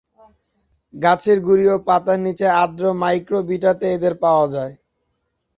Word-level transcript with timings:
গাছের 0.93 1.37
গুঁড়ি 1.45 1.65
ও 1.69 1.85
পাতার 1.87 2.19
নিচে 2.25 2.47
আর্দ্র 2.61 2.83
মাইক্রোবিটাটে 3.01 3.87
এদের 3.95 4.13
পাওয়া 4.23 4.45
যায়। 4.53 4.73